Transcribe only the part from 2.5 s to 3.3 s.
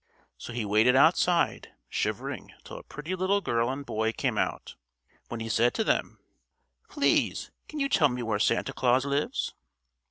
till a pretty